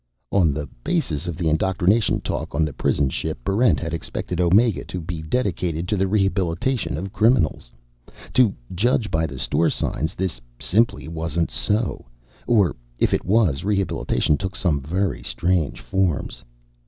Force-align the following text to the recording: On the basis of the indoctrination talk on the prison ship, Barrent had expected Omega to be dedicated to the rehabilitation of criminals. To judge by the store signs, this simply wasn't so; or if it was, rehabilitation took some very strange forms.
On 0.31 0.51
the 0.51 0.65
basis 0.83 1.27
of 1.27 1.37
the 1.37 1.47
indoctrination 1.47 2.21
talk 2.21 2.55
on 2.55 2.65
the 2.65 2.73
prison 2.73 3.07
ship, 3.11 3.37
Barrent 3.43 3.79
had 3.79 3.93
expected 3.93 4.41
Omega 4.41 4.83
to 4.85 4.99
be 4.99 5.21
dedicated 5.21 5.87
to 5.87 5.95
the 5.95 6.07
rehabilitation 6.07 6.97
of 6.97 7.13
criminals. 7.13 7.69
To 8.33 8.51
judge 8.73 9.11
by 9.11 9.27
the 9.27 9.37
store 9.37 9.69
signs, 9.69 10.15
this 10.15 10.41
simply 10.57 11.07
wasn't 11.07 11.51
so; 11.51 12.07
or 12.47 12.75
if 12.97 13.13
it 13.13 13.25
was, 13.25 13.63
rehabilitation 13.63 14.37
took 14.37 14.55
some 14.55 14.81
very 14.81 15.21
strange 15.21 15.79
forms. 15.81 16.43